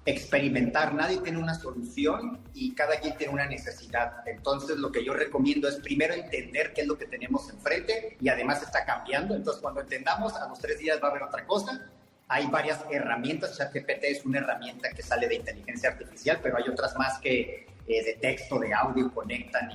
[0.06, 4.28] Experimentar, nadie tiene una solución y cada quien tiene una necesidad.
[4.28, 8.28] Entonces, lo que yo recomiendo es primero entender qué es lo que tenemos enfrente y
[8.28, 9.34] además está cambiando.
[9.34, 11.90] Entonces, cuando entendamos, a los tres días va a haber otra cosa
[12.34, 16.96] hay varias herramientas, ChatGPT es una herramienta que sale de inteligencia artificial, pero hay otras
[16.96, 19.70] más que eh, de texto, de audio, conectan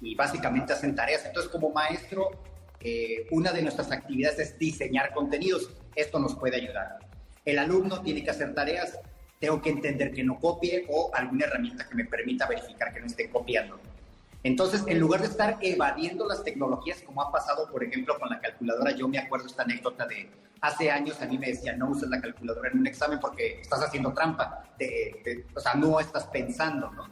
[0.00, 1.24] y, básicamente hacen tareas.
[1.26, 2.30] Entonces, como maestro,
[2.78, 5.68] eh, una de nuestras actividades es diseñar contenidos.
[5.96, 7.00] Esto nos puede ayudar.
[7.44, 9.00] El alumno tiene que hacer tareas,
[9.40, 13.06] tengo que entender que no copie o alguna herramienta que me permita verificar que no
[13.06, 13.80] esté copiando.
[14.44, 18.40] Entonces, en lugar de estar evadiendo las tecnologías, como ha pasado, por ejemplo, con la
[18.40, 22.08] calculadora, yo me acuerdo esta anécdota de hace años a mí me decían, no uses
[22.08, 24.64] la calculadora en un examen porque estás haciendo trampa,
[25.54, 27.08] o sea, no estás pensando, ¿no?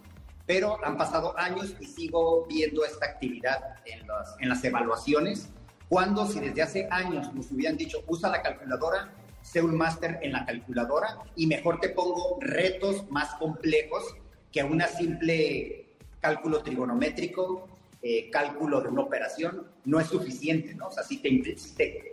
[0.46, 5.48] Pero han pasado años y sigo viendo esta actividad en las, en las evaluaciones,
[5.88, 10.32] cuando si desde hace años nos hubieran dicho, usa la calculadora, sé un máster en
[10.32, 14.16] la calculadora y mejor te pongo retos más complejos
[14.50, 17.68] que una simple cálculo trigonométrico,
[18.02, 20.88] eh, cálculo de una operación, no es suficiente, ¿no?
[20.88, 21.30] O sea, si te,
[21.76, 22.12] te,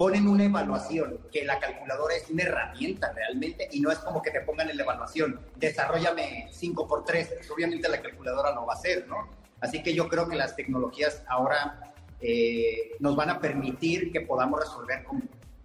[0.00, 4.30] ponen una evaluación, que la calculadora es una herramienta realmente, y no es como que
[4.30, 8.72] te pongan en la evaluación, desarrollame 5 por 3, pues obviamente la calculadora no va
[8.72, 9.28] a ser, ¿no?
[9.60, 14.60] Así que yo creo que las tecnologías ahora eh, nos van a permitir que podamos
[14.60, 15.04] resolver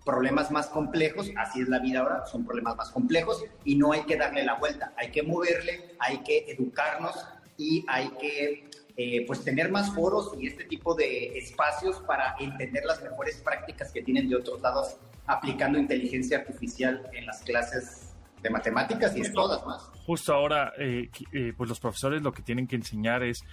[0.03, 4.03] problemas más complejos, así es la vida ahora, son problemas más complejos y no hay
[4.03, 7.15] que darle la vuelta, hay que moverle, hay que educarnos
[7.57, 12.85] y hay que eh, pues tener más foros y este tipo de espacios para entender
[12.85, 14.95] las mejores prácticas que tienen de otros lados
[15.27, 19.81] aplicando inteligencia artificial en las clases de matemáticas y de todas más.
[20.05, 23.43] Justo ahora, eh, eh, pues los profesores lo que tienen que enseñar es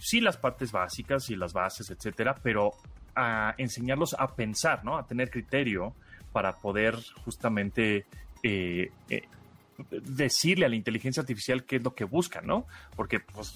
[0.00, 2.72] sí las partes básicas y las bases, etcétera, pero
[3.14, 4.96] a enseñarlos a pensar, ¿no?
[4.96, 5.94] A tener criterio
[6.32, 8.06] para poder justamente
[9.90, 12.66] decirle a la inteligencia artificial qué es lo que busca, ¿no?
[12.94, 13.54] Porque, pues,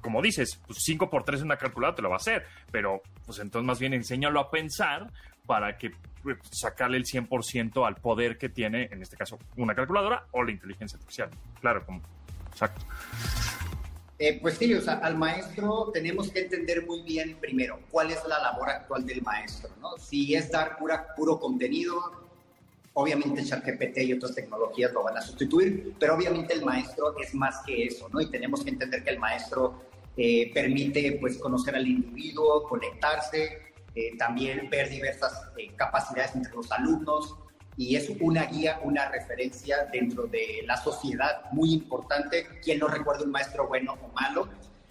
[0.00, 3.02] como dices, pues 5 por 3 en una calculadora te lo va a hacer, pero
[3.26, 5.10] pues entonces más bien enséñalo a pensar
[5.46, 5.90] para que
[6.22, 10.50] pues, sacarle el 100% al poder que tiene, en este caso, una calculadora o la
[10.50, 11.30] inteligencia artificial.
[11.60, 12.02] Claro, como,
[12.50, 12.84] exacto.
[14.18, 18.18] Eh, pues sí, o sea, al maestro tenemos que entender muy bien primero cuál es
[18.28, 19.96] la labor actual del maestro, ¿no?
[19.96, 22.27] Si es dar pura, puro contenido,
[23.00, 27.60] Obviamente ChatGPT y otras tecnologías lo van a sustituir, pero obviamente el maestro es más
[27.64, 28.20] que eso, ¿no?
[28.20, 29.84] Y tenemos que entender que el maestro
[30.16, 36.72] eh, permite, pues, conocer al individuo, conectarse, eh, también ver diversas eh, capacidades entre los
[36.72, 37.36] alumnos
[37.76, 42.48] y es una guía, una referencia dentro de la sociedad muy importante.
[42.64, 44.48] Quien no recuerda un maestro bueno o malo?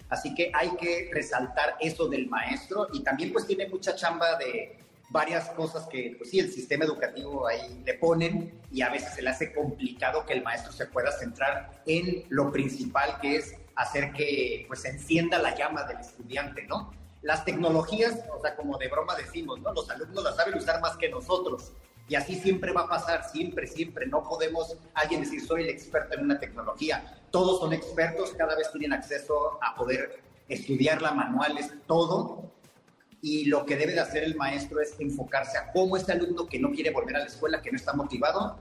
[0.08, 4.78] Así que hay que resaltar eso del maestro y también pues tiene mucha chamba de
[5.10, 9.22] varias cosas que, pues sí, el sistema educativo ahí le ponen y a veces se
[9.22, 14.12] le hace complicado que el maestro se pueda centrar en lo principal que es hacer
[14.12, 16.92] que pues encienda la llama del estudiante, ¿no?
[17.22, 19.72] Las tecnologías, o sea, como de broma decimos, ¿no?
[19.72, 21.72] Los alumnos las saben usar más que nosotros.
[22.08, 24.06] Y así siempre va a pasar, siempre, siempre.
[24.06, 27.20] No podemos alguien decir, soy el experto en una tecnología.
[27.30, 32.50] Todos son expertos, cada vez tienen acceso a poder estudiarla, manuales, todo
[33.20, 36.58] y lo que debe de hacer el maestro es enfocarse a cómo este alumno que
[36.58, 38.58] no quiere volver a la escuela, que no está motivado,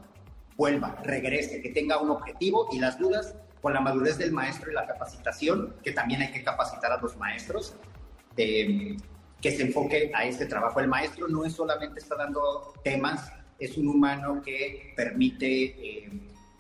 [0.55, 4.73] vuelva, regrese, que tenga un objetivo y las dudas con la madurez del maestro y
[4.73, 7.75] la capacitación, que también hay que capacitar a los maestros,
[8.35, 8.97] eh,
[9.41, 10.79] que se enfoque a este trabajo.
[10.79, 16.09] El maestro no es solamente está dando temas, es un humano que permite eh,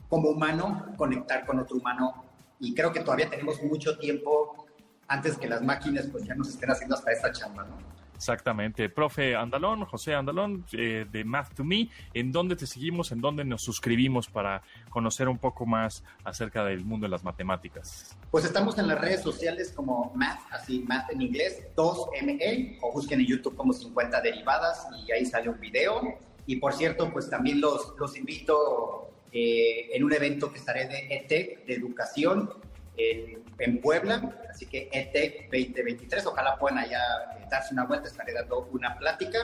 [0.09, 2.25] como humano conectar con otro humano
[2.59, 4.66] y creo que todavía tenemos mucho tiempo
[5.07, 7.97] antes que las máquinas pues ya nos estén haciendo hasta esta chamba, ¿no?
[8.17, 8.89] Exactamente.
[8.89, 13.11] Profe Andalón, José Andalón, eh, de Math to Me, ¿en dónde te seguimos?
[13.11, 18.17] ¿En dónde nos suscribimos para conocer un poco más acerca del mundo de las matemáticas?
[18.31, 23.19] Pues estamos en las redes sociales como Math, así Math en inglés, 2ME, o busquen
[23.19, 26.17] en YouTube como 50 derivadas y ahí sale un video.
[26.47, 31.07] Y por cierto, pues también los, los invito eh, en un evento que estaré de
[31.15, 32.49] ETEC, de educación,
[32.97, 36.99] en, Puebla, así que ETEC 2023, ojalá puedan allá
[37.37, 39.39] eh, darse una vuelta, estaré dando una plática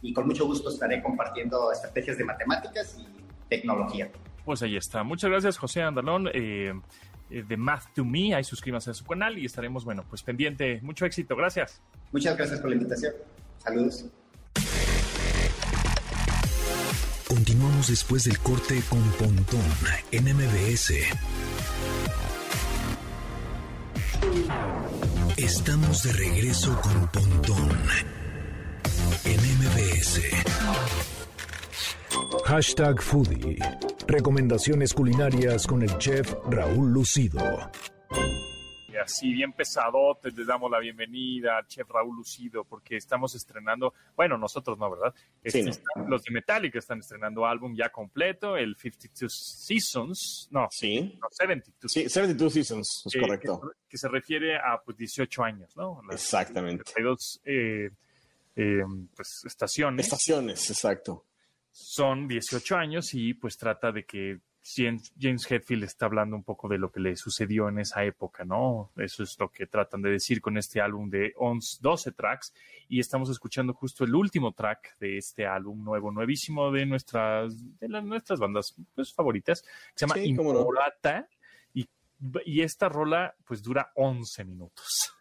[0.00, 3.06] y con mucho gusto estaré compartiendo estrategias de matemáticas y
[3.48, 4.10] tecnología.
[4.44, 5.02] Pues ahí está.
[5.02, 6.30] Muchas gracias, José Andalón.
[6.32, 6.72] Eh,
[7.30, 10.80] de Math to Me, ahí suscríbanse a su canal y estaremos, bueno, pues pendiente.
[10.82, 11.82] Mucho éxito, gracias.
[12.10, 13.12] Muchas gracias por la invitación.
[13.58, 14.06] Saludos.
[17.28, 19.60] Continuamos después del corte con Pontón
[20.12, 20.94] en MBS.
[25.48, 27.70] Estamos de regreso con Pontón
[29.24, 30.20] en MBS.
[32.44, 33.58] Hashtag Foodie.
[34.06, 37.40] Recomendaciones culinarias con el chef Raúl Lucido
[38.98, 43.94] así bien pesado, te le damos la bienvenida al chef Raúl Lucido, porque estamos estrenando,
[44.16, 45.14] bueno, nosotros no, ¿verdad?
[45.42, 45.70] Este,
[46.06, 51.18] los de Metallica están estrenando álbum ya completo, el 52 Seasons, no, sí.
[51.30, 51.92] 72.
[51.92, 53.60] Sí, 72 Seasons, es correcto.
[53.88, 56.00] Que, se refiere a pues, 18 años, ¿no?
[56.10, 56.92] Exactamente.
[56.96, 57.90] Hay dos eh,
[58.56, 58.82] eh,
[59.14, 60.06] pues, estaciones.
[60.06, 61.24] Estaciones, exacto.
[61.70, 64.40] Son 18 años y pues trata de que
[64.76, 68.90] James Hetfield está hablando un poco de lo que le sucedió en esa época, ¿no?
[68.96, 72.52] Eso es lo que tratan de decir con este álbum de 11, 12 tracks
[72.88, 77.88] y estamos escuchando justo el último track de este álbum nuevo, nuevísimo de nuestras, de
[77.88, 80.34] las, nuestras bandas pues, favoritas, que se llama sí,
[81.74, 81.88] y,
[82.44, 85.14] y esta rola pues dura 11 minutos.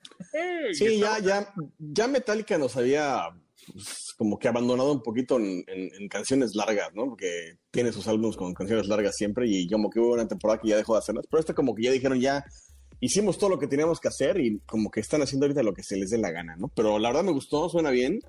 [0.74, 3.30] Sí, ya, ya, ya Metallica nos había
[3.74, 5.64] pues, como que abandonado un poquito en,
[6.10, 7.06] canciones largas, ¿no?
[7.06, 10.70] Porque tiene sus álbumes con canciones largas siempre y como que hubo una temporada que
[10.70, 11.26] ya dejó de hacerlas.
[11.30, 12.46] Pero este como que ya dijeron, ya
[13.00, 15.84] hicimos todo lo que teníamos que hacer y como que están haciendo ahorita lo que
[15.84, 16.70] se les dé la gana, ¿no?
[16.76, 18.20] Pero la verdad me gustó, suena bien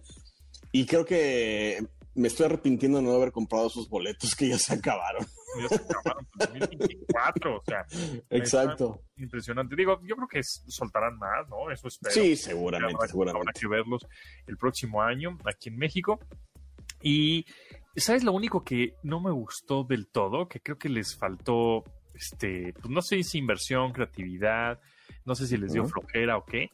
[0.73, 1.79] y creo que
[2.15, 5.27] me estoy arrepintiendo de no haber comprado esos boletos que ya se acabaron.
[5.57, 7.87] Ya se acabaron en 2024, o sea.
[8.31, 9.03] Exacto.
[9.17, 9.77] Impresionante.
[9.77, 11.71] Digo, yo creo que soltarán más, ¿no?
[11.71, 12.15] Eso espero.
[12.15, 13.49] Sí, seguramente, habrá, seguramente.
[13.49, 14.07] Habrá que verlos
[14.47, 16.21] el próximo año aquí en México.
[17.03, 17.47] Y,
[17.97, 20.49] ¿sabes lo único que no me gustó del todo?
[20.49, 21.85] Que creo que les faltó,
[22.15, 24.81] este, pues no sé si inversión, creatividad,
[25.25, 26.71] no sé si les dio flojera o qué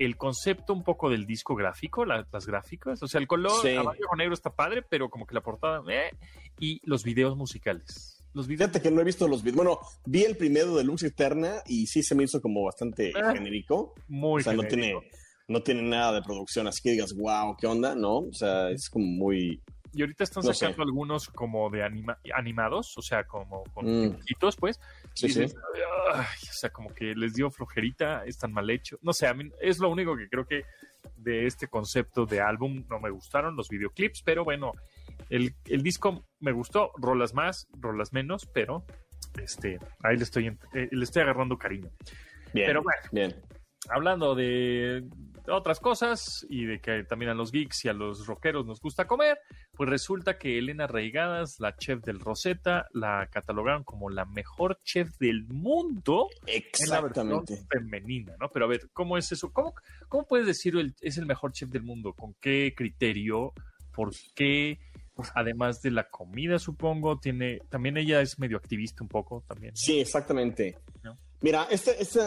[0.00, 4.18] el concepto un poco del disco gráfico, las gráficas, o sea, el color amarillo con
[4.18, 6.10] negro está padre, pero como que la portada, eh,
[6.58, 8.24] y los videos musicales.
[8.32, 8.70] Los videos...
[8.70, 9.56] Fíjate que no he visto los videos.
[9.56, 13.32] Bueno, vi el primero de Luz Eterna y sí se me hizo como bastante ah,
[13.34, 13.94] genérico.
[14.08, 14.74] Muy O sea, genérico.
[14.74, 15.10] no tiene,
[15.48, 17.94] no tiene nada de producción, así que digas, wow, ¿qué onda?
[17.94, 19.60] No, o sea, es como muy...
[19.92, 20.82] Y ahorita están No sacando sé.
[20.82, 24.02] algunos como de anima- animados, o sea, como con Mm.
[24.02, 24.78] dibujitos, pues.
[25.14, 25.44] Sí, Y sí.
[25.44, 28.98] o sea, como que les dio flojerita, están mal hechos.
[29.02, 30.64] No sé, a mí es lo único que creo que
[31.16, 34.72] de este concepto de álbum no me gustaron los videoclips, pero bueno,
[35.28, 38.84] el, el disco me gustó, rolas más, rolas menos, pero
[39.42, 41.90] este, ahí le estoy, eh, le estoy agarrando cariño.
[42.52, 43.00] Bien, Pero bueno.
[43.12, 43.34] bien.
[43.88, 45.04] Hablando de
[45.50, 49.06] otras cosas y de que también a los geeks y a los rockeros nos gusta
[49.06, 49.38] comer,
[49.72, 55.16] pues resulta que Elena Reigadas, la chef del Rosetta, la catalogaron como la mejor chef
[55.18, 57.56] del mundo en la versión Exactamente.
[57.70, 58.48] femenina, ¿no?
[58.50, 59.52] Pero a ver, ¿cómo es eso?
[59.52, 59.74] ¿Cómo,
[60.08, 62.12] cómo puedes decir el- es el mejor chef del mundo?
[62.14, 63.52] ¿Con qué criterio?
[63.92, 64.78] ¿Por qué?
[65.34, 69.76] Además de la comida, supongo, tiene, también ella es medio activista un poco también.
[69.76, 70.78] Sí, exactamente.
[71.02, 71.18] ¿No?
[71.42, 72.20] Mira, este, este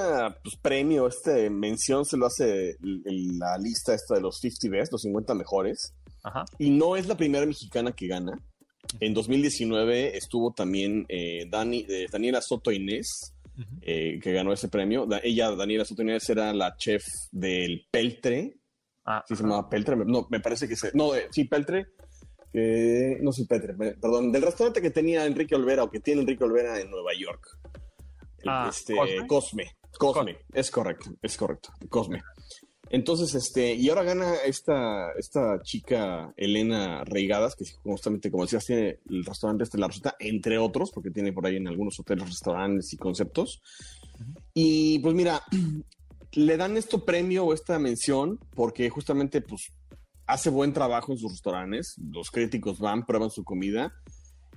[0.43, 5.01] pues, premio, esta mención se lo hace la lista esta de los 50 best, los
[5.03, 5.93] 50 mejores.
[6.23, 6.45] Ajá.
[6.57, 8.33] Y no es la primera mexicana que gana.
[8.99, 13.33] En 2019 estuvo también eh, Dani, eh, Daniela Soto Inés,
[13.81, 15.05] eh, que ganó ese premio.
[15.05, 18.57] Da- ella, Daniela Soto Inés, era la chef del Peltre.
[19.05, 19.95] Ah, ¿Sí se llamaba Peltre?
[19.95, 20.91] No, me parece que se...
[20.95, 21.87] No, sí, Peltre.
[23.21, 24.31] no, sí, Peltre, perdón.
[24.31, 27.45] Del restaurante que tenía Enrique Olvera o que tiene Enrique Olvera en Nueva York.
[28.45, 29.27] Ah, este, ¿Cosme?
[29.27, 29.71] Cosme.
[29.97, 30.37] Cosme.
[30.53, 31.69] Es correcto, es correcto.
[31.89, 32.21] Cosme.
[32.89, 38.99] Entonces, este, y ahora gana esta, esta chica Elena Reigadas, que justamente, como decías, tiene
[39.09, 42.93] el restaurante este La Roseta, entre otros, porque tiene por ahí en algunos hoteles, restaurantes
[42.93, 43.61] y conceptos.
[44.53, 45.41] Y pues mira,
[46.33, 49.71] le dan este premio o esta mención porque justamente pues
[50.27, 53.93] hace buen trabajo en sus restaurantes, los críticos van, prueban su comida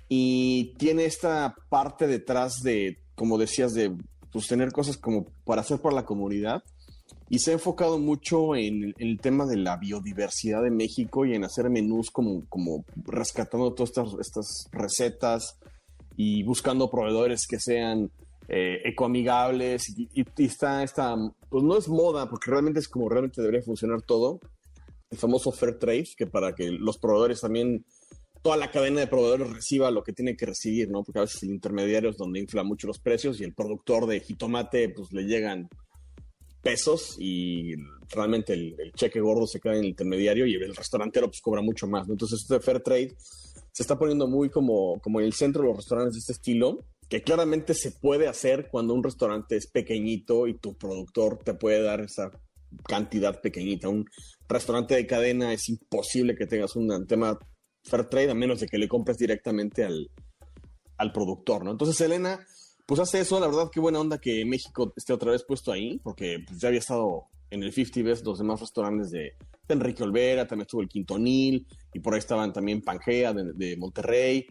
[0.08, 3.96] y tiene esta parte detrás de, como decías, de
[4.30, 6.62] pues tener cosas como para hacer para la comunidad.
[7.28, 11.44] Y se ha enfocado mucho en, el tema de la biodiversidad de México y en
[11.44, 15.58] hacer menús como, como rescatando todas estas, estas recetas
[16.16, 18.10] y buscando proveedores que sean
[18.48, 19.88] eh, ecoamigables.
[19.96, 20.08] Y,
[20.38, 21.16] está esta,
[21.48, 24.40] pues no es moda, porque realmente es como realmente debería funcionar todo,
[25.10, 27.84] el famoso fair trade, que para que los proveedores también,
[28.46, 31.02] toda la cadena de proveedores reciba lo que tiene que recibir, ¿no?
[31.02, 34.88] Porque a veces el intermediario donde infla mucho los precios y el productor de jitomate,
[34.90, 35.68] pues le llegan
[36.62, 37.74] pesos y
[38.08, 41.88] realmente el, cheque gordo se queda en el intermediario y el restaurantero pues cobra mucho
[41.88, 42.08] más.
[42.08, 43.16] Entonces este fair trade
[43.72, 46.84] se está poniendo muy como, como en el centro de los restaurantes de este estilo
[47.08, 51.82] que claramente se puede hacer cuando un restaurante es pequeñito y tu productor te puede
[51.82, 52.30] dar esa
[52.86, 53.88] cantidad pequeñita.
[53.88, 54.04] Un
[54.48, 57.36] restaurante de cadena es imposible que tengas un tema
[57.86, 60.10] fair trade a menos de que le compres directamente al,
[60.98, 61.70] al productor, ¿no?
[61.70, 62.44] Entonces, Elena,
[62.86, 66.00] pues hace eso, la verdad, qué buena onda que México esté otra vez puesto ahí,
[66.02, 69.34] porque pues, ya había estado en el 50 Best los demás restaurantes de,
[69.68, 74.46] Enrique Olvera, también estuvo el Quintonil, y por ahí estaban también Pangea de, de Monterrey,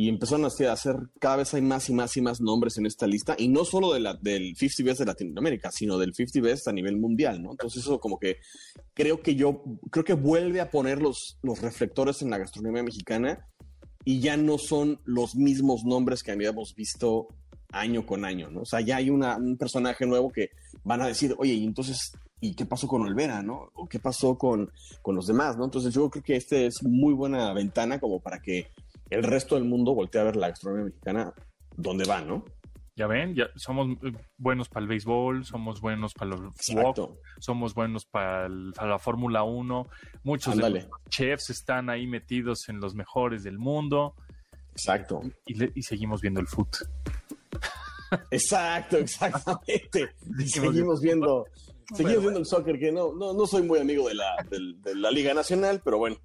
[0.00, 3.06] y empezaron a hacer, cada vez hay más y más y más nombres en esta
[3.06, 6.68] lista, y no solo de la, del 50 Best de Latinoamérica, sino del 50 Best
[6.68, 7.50] a nivel mundial, ¿no?
[7.50, 8.38] Entonces eso como que
[8.94, 13.46] creo que yo, creo que vuelve a poner los, los reflectores en la gastronomía mexicana
[14.02, 17.28] y ya no son los mismos nombres que habíamos visto
[17.70, 18.62] año con año, ¿no?
[18.62, 20.48] O sea, ya hay un personaje nuevo que
[20.82, 23.68] van a decir, oye, y entonces, ¿y qué pasó con Olvera, no?
[23.74, 24.70] ¿O qué pasó con,
[25.02, 25.66] con los demás, no?
[25.66, 28.68] Entonces yo creo que este es muy buena ventana como para que
[29.10, 31.34] el resto del mundo voltea a ver la gastronomía mexicana
[31.76, 32.44] donde va, ¿no?
[32.96, 36.40] Ya ven, ya somos eh, buenos para el béisbol, somos buenos para los
[36.74, 39.86] walk, somos buenos para, la Fórmula 1.
[40.24, 40.54] Muchos
[41.08, 44.14] chefs están ahí metidos en los mejores del mundo.
[44.72, 45.22] Exacto.
[45.46, 46.76] Y, seguimos viendo el foot.
[48.30, 50.10] Exacto, exactamente.
[50.46, 51.46] seguimos viendo,
[51.94, 55.10] seguimos viendo el soccer, que no, no, no soy muy amigo de la, de la
[55.10, 56.16] Liga Nacional, pero bueno,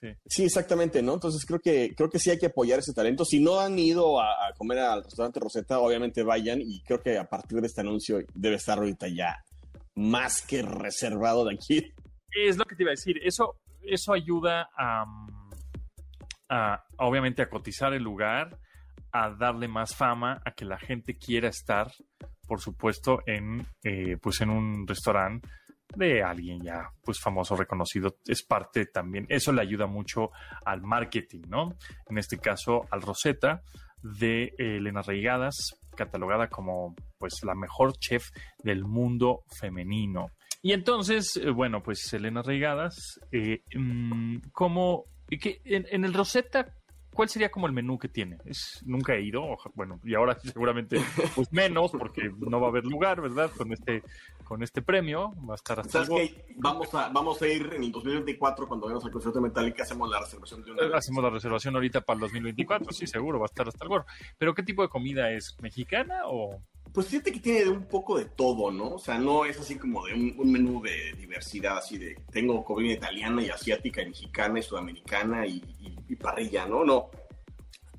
[0.00, 0.44] Sí.
[0.44, 1.14] exactamente, ¿no?
[1.14, 3.24] Entonces creo que, creo que sí hay que apoyar ese talento.
[3.24, 7.28] Si no han ido a, comer al restaurante Rosetta, obviamente vayan y creo que a
[7.28, 9.44] partir de este anuncio debe estar ahorita ya
[9.96, 11.92] más que reservado de aquí.
[12.30, 13.16] Es lo que te iba a decir.
[13.24, 15.04] Eso, eso ayuda a,
[16.98, 18.56] obviamente a cotizar el lugar,
[19.12, 21.90] a darle más fama, a que la gente quiera estar,
[22.46, 25.48] por supuesto, en, eh, pues en un restaurante
[25.96, 30.30] de alguien ya pues famoso, reconocido, es parte también, eso le ayuda mucho
[30.64, 31.76] al marketing, ¿no?
[32.08, 33.62] En este caso al Rosetta
[34.02, 38.30] de Elena Reigadas, catalogada como pues la mejor chef
[38.62, 40.30] del mundo femenino.
[40.62, 46.74] Y entonces, eh, bueno, pues Elena Reigadas, eh, mm, como que en, en, el Rosetta,
[47.12, 48.38] ¿cuál sería como el menú que tiene?
[48.44, 51.00] Es, nunca he ido, bueno, y ahora seguramente
[51.34, 53.50] pues menos, porque no va a haber lugar, ¿verdad?
[53.56, 54.02] Con este,
[54.44, 57.92] con este premio, va a estar hasta ¿Sabes Vamos a, vamos a ir en el
[57.92, 60.94] 2024, cuando vayamos al concierto de Metallica, hacemos la reservación de una vez.
[60.94, 64.06] Hacemos la reservación ahorita para el 2024, sí, seguro, va a estar hasta el gorro.
[64.38, 65.56] ¿Pero qué tipo de comida es?
[65.60, 66.60] ¿Mexicana o...?
[66.92, 68.94] Pues fíjate que tiene un poco de todo, ¿no?
[68.94, 72.94] O sea, no es así como de un, menú de diversidad, así de tengo comida
[72.94, 75.60] italiana y asiática y mexicana y sudamericana y,
[76.16, 76.84] parrilla, ¿no?
[76.84, 77.10] No.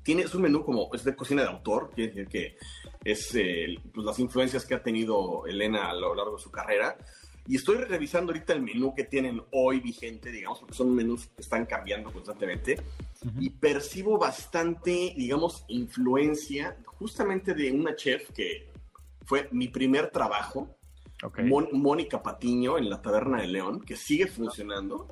[0.02, 2.56] Tiene, es un menú como, es de cocina de autor, quiere decir que
[3.04, 6.96] es eh, pues, las influencias que ha tenido Elena a lo largo de su carrera.
[7.46, 11.42] Y estoy revisando ahorita el menú que tienen hoy vigente, digamos, porque son menús que
[11.42, 12.80] están cambiando constantemente.
[13.38, 18.69] Y percibo bastante, digamos, influencia justamente de una chef que
[19.30, 20.76] fue mi primer trabajo,
[21.70, 25.06] Mónica Patiño en la Taberna de León, que sigue funcionando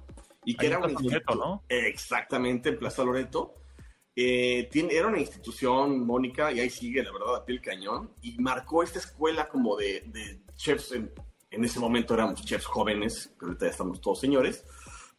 [0.44, 0.88] y que era una
[1.36, 1.62] ¿no?
[1.68, 3.54] Exactamente, en Plaza Loreto.
[4.16, 8.36] Eh, tiene, era una institución, Mónica, y ahí sigue, la verdad, a piel cañón, y
[8.38, 11.12] marcó esta escuela como de, de chefs, en,
[11.52, 14.64] en, ese momento éramos chefs jóvenes, pero ahorita ya estamos todos señores,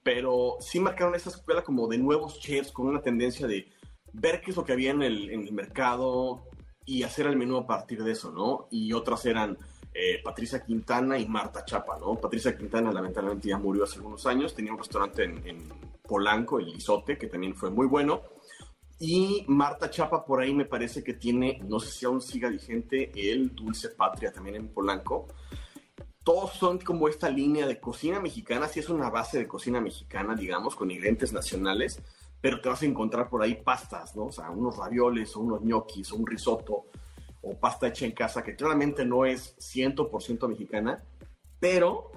[0.03, 3.71] pero sí marcaron esta escuela como de nuevos chefs con una tendencia de
[4.11, 6.48] ver qué es lo que había en el, en el mercado,
[6.89, 8.67] y hacer el menú a partir de eso, ¿no?
[8.71, 9.55] Y otras eran
[9.93, 12.15] eh, Patricia Quintana y Marta Chapa, ¿no?
[12.15, 17.19] Patricia Quintana lamentablemente ya murió hace algunos años, tenía un restaurante en, Polanco, el Isote,
[17.19, 18.23] que también fue muy bueno.
[18.97, 23.11] Y Marta Chapa por ahí me parece que tiene, no sé si aún siga vigente,
[23.13, 25.27] el Dulce Patria también en Polanco.
[26.23, 30.33] todos son como esta línea de cocina mexicana, sí es una base de cocina mexicana,
[30.33, 32.01] digamos, con ingredientes nacionales,
[32.41, 34.25] pero te vas a encontrar por ahí pastas, ¿no?
[34.25, 36.85] O sea, unos ravioles o unos ñoquis o un risotto
[37.41, 41.03] o pasta hecha en casa, que claramente no es 100% mexicana,
[41.59, 42.11] pero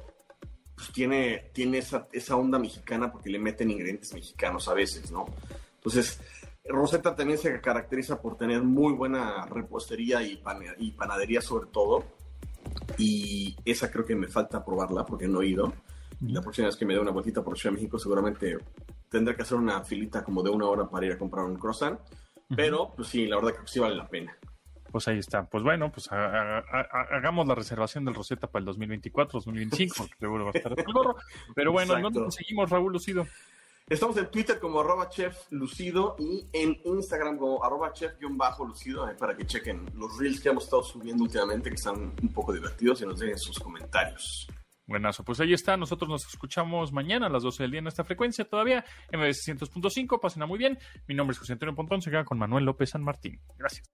[0.74, 5.26] pues tiene, tiene esa, esa onda mexicana porque le meten ingredientes mexicanos a veces, ¿no?
[5.74, 6.20] Entonces,
[6.64, 10.42] Rosetta también se caracteriza por tener muy buena repostería y,
[10.78, 12.04] y panadería sobre todo.
[12.98, 15.72] Y esa creo que me falta probarla porque no he ido.
[16.22, 18.58] La próxima vez que me dé una vueltita por Ciudad de México seguramente
[19.08, 21.98] tendré que hacer una filita como de una hora para ir a comprar un croissant.
[22.54, 24.36] Pero, pues sí, la verdad que sí vale la pena.
[24.90, 25.44] Pues ahí está.
[25.44, 30.50] Pues bueno, pues hagamos la reservación del Rosetta para el 2024, 2025, porque seguro va
[30.54, 31.16] a estar el gorro.
[31.54, 33.26] Pero bueno, ¿dónde seguimos, Raúl Lucido?
[33.88, 39.36] Estamos en Twitter como arroba chef lucido y en Instagram como arroba chef-lucido eh, para
[39.36, 43.06] que chequen los reels que hemos estado subiendo últimamente que están un poco divertidos y
[43.06, 44.46] nos dejen sus comentarios.
[44.92, 45.76] Buenazo, pues ahí está.
[45.78, 50.20] Nosotros nos escuchamos mañana a las 12 del día en esta frecuencia todavía, MBS 600.5.
[50.20, 50.78] Pásenla muy bien.
[51.08, 52.02] Mi nombre es José Antonio Pontón.
[52.02, 53.40] Se queda con Manuel López San Martín.
[53.56, 53.90] Gracias.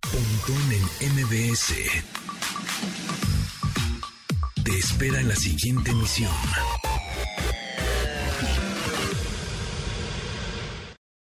[0.00, 1.74] Pontón en MBS.
[4.64, 6.30] Te espera en la siguiente emisión.